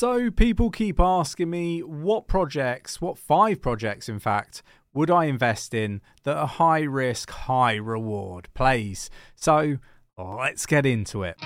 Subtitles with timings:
[0.00, 4.62] So, people keep asking me what projects, what five projects, in fact,
[4.94, 9.10] would I invest in that are high risk, high reward plays?
[9.34, 9.78] So,
[10.16, 11.36] let's get into it.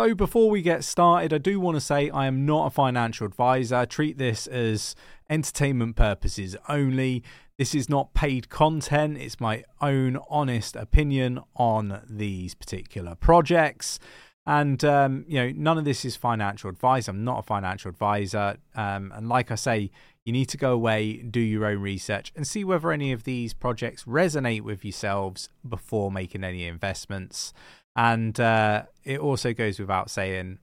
[0.00, 3.26] So, before we get started, I do want to say I am not a financial
[3.26, 3.84] advisor.
[3.84, 4.94] Treat this as
[5.28, 7.22] entertainment purposes only.
[7.58, 13.98] This is not paid content, it's my own honest opinion on these particular projects.
[14.46, 17.06] And, um, you know, none of this is financial advice.
[17.06, 18.56] I'm not a financial advisor.
[18.74, 19.90] Um, and, like I say,
[20.24, 23.52] you need to go away, do your own research, and see whether any of these
[23.52, 27.52] projects resonate with yourselves before making any investments.
[27.96, 30.58] And uh, it also goes without saying,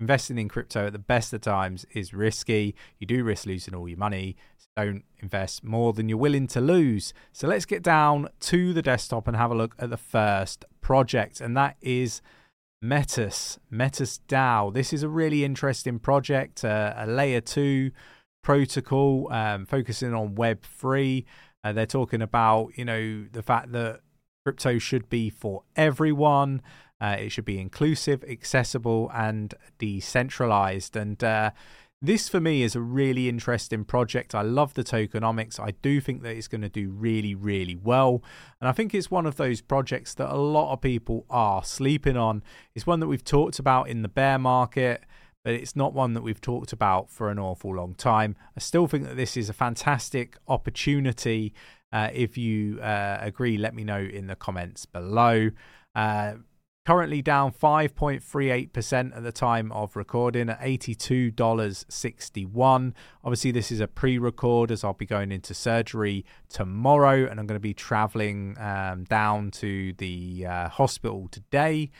[0.00, 2.74] investing in crypto at the best of times is risky.
[2.98, 4.36] You do risk losing all your money.
[4.56, 7.12] So don't invest more than you're willing to lose.
[7.32, 11.40] So let's get down to the desktop and have a look at the first project,
[11.40, 12.22] and that is
[12.80, 14.72] Metis, Metis DAO.
[14.72, 17.90] This is a really interesting project, uh, a layer two
[18.44, 21.24] protocol um, focusing on Web3.
[21.64, 24.00] Uh, they're talking about, you know, the fact that
[24.48, 26.62] Crypto should be for everyone.
[27.02, 30.96] Uh, it should be inclusive, accessible, and decentralized.
[30.96, 31.50] And uh,
[32.00, 34.34] this, for me, is a really interesting project.
[34.34, 35.60] I love the tokenomics.
[35.60, 38.22] I do think that it's going to do really, really well.
[38.58, 42.16] And I think it's one of those projects that a lot of people are sleeping
[42.16, 42.42] on.
[42.74, 45.04] It's one that we've talked about in the bear market
[45.44, 48.36] but it's not one that we've talked about for an awful long time.
[48.56, 51.54] I still think that this is a fantastic opportunity
[51.92, 55.50] uh, if you uh, agree, let me know in the comments below.
[55.94, 56.34] Uh,
[56.88, 62.94] currently down 5.38% at the time of recording at $82.61.
[63.22, 67.46] Obviously, this is a pre record as I'll be going into surgery tomorrow and I'm
[67.46, 71.90] going to be traveling um, down to the uh, hospital today.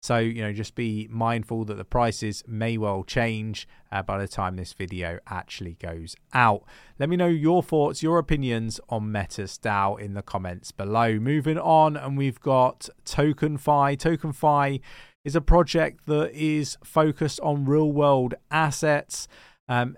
[0.00, 4.28] So, you know, just be mindful that the prices may well change uh, by the
[4.28, 6.62] time this video actually goes out.
[7.00, 11.18] Let me know your thoughts, your opinions on Metis DAO in the comments below.
[11.18, 13.96] Moving on, and we've got TokenFi.
[13.96, 14.80] TokenFi
[15.24, 19.26] is a project that is focused on real world assets.
[19.68, 19.96] Um,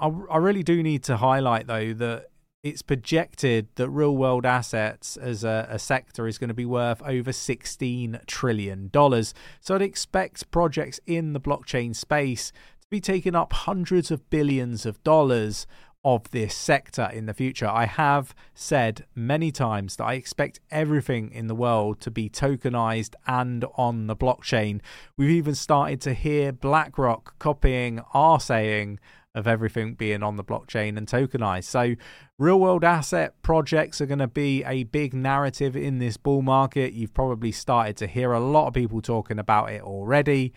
[0.00, 2.26] I, I really do need to highlight, though, that
[2.64, 7.02] it's projected that real world assets as a, a, sector is going to be worth
[7.02, 8.90] over $16 trillion.
[8.90, 14.86] So I'd expect projects in the blockchain space to be taking up hundreds of billions
[14.86, 15.66] of dollars
[16.06, 17.68] of this sector in the future.
[17.68, 23.14] I have said many times that I expect everything in the world to be tokenized
[23.26, 24.80] and on the blockchain.
[25.18, 29.00] We've even started to hear BlackRock copying our saying
[29.34, 31.64] of everything being on the blockchain and tokenized.
[31.64, 31.94] So,
[32.38, 36.92] real world asset projects are going to be a big narrative in this bull market.
[36.92, 40.52] You've probably started to hear a lot of people talking about it already.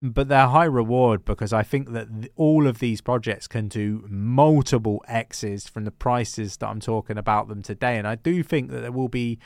[0.02, 5.04] but they're high reward because I think that all of these projects can do multiple
[5.06, 7.98] X's from the prices that I'm talking about them today.
[7.98, 9.38] And I do think that there will be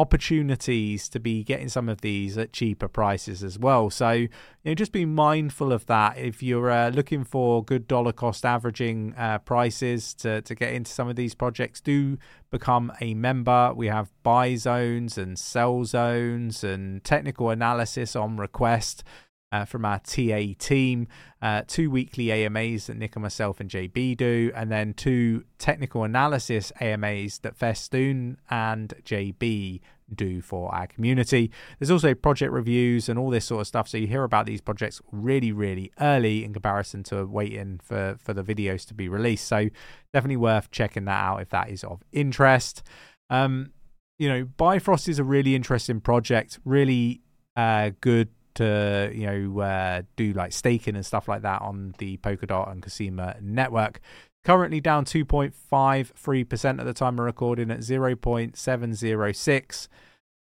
[0.00, 3.90] opportunities to be getting some of these at cheaper prices as well.
[3.90, 4.28] So, you
[4.64, 6.16] know, just be mindful of that.
[6.16, 10.90] If you're uh, looking for good dollar cost averaging uh, prices to, to get into
[10.90, 12.18] some of these projects, do
[12.50, 13.72] become a member.
[13.76, 19.04] We have buy zones and sell zones and technical analysis on request
[19.52, 21.08] uh, from our TA team,
[21.42, 26.04] uh, two weekly AMAs that Nick and myself and JB do, and then two technical
[26.04, 29.80] analysis AMAs that Festoon and JB
[30.14, 31.50] do for our community.
[31.78, 33.88] There's also project reviews and all this sort of stuff.
[33.88, 38.34] So you hear about these projects really, really early in comparison to waiting for, for
[38.34, 39.46] the videos to be released.
[39.46, 39.68] So
[40.12, 42.82] definitely worth checking that out if that is of interest.
[43.28, 43.72] Um,
[44.18, 47.22] you know, Bifrost is a really interesting project, really
[47.56, 52.16] uh, good to you know uh, do like staking and stuff like that on the
[52.18, 54.00] Polkadot and Kusama network.
[54.44, 59.88] Currently down 2.53% at the time of recording at 0.706.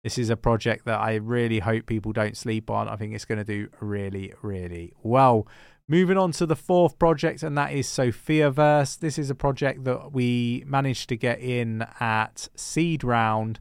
[0.03, 2.87] This is a project that I really hope people don't sleep on.
[2.87, 5.47] I think it's going to do really, really well.
[5.89, 8.99] Moving on to the fourth project, and that is Sophiaverse.
[8.99, 13.59] This is a project that we managed to get in at seed round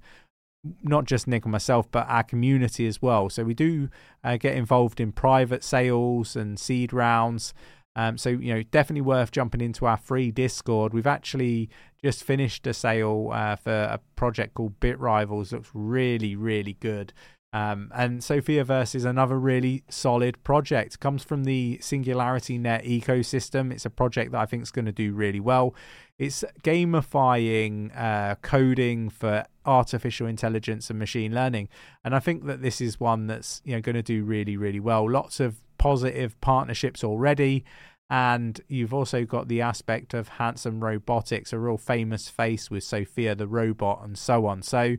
[0.82, 3.28] not just Nick and myself, but our community as well.
[3.30, 3.88] So we do
[4.24, 7.54] uh, get involved in private sales and seed rounds.
[7.96, 10.92] Um, so you know, definitely worth jumping into our free Discord.
[10.92, 11.70] We've actually
[12.04, 15.52] just finished a sale uh, for a project called Bit Rivals.
[15.52, 17.14] Looks really, really good.
[17.56, 21.00] Um, and Sophiaverse is another really solid project.
[21.00, 23.72] Comes from the Singularity Net ecosystem.
[23.72, 25.74] It's a project that I think is going to do really well.
[26.18, 31.70] It's gamifying uh, coding for artificial intelligence and machine learning,
[32.04, 34.80] and I think that this is one that's you know going to do really, really
[34.80, 35.10] well.
[35.10, 37.64] Lots of positive partnerships already.
[38.08, 43.34] And you've also got the aspect of Hanson Robotics, a real famous face with Sophia
[43.34, 44.62] the robot, and so on.
[44.62, 44.96] So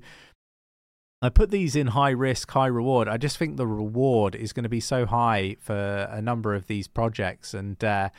[1.22, 3.08] I put these in high risk, high reward.
[3.08, 6.68] I just think the reward is going to be so high for a number of
[6.68, 7.54] these projects.
[7.56, 8.10] And, uh,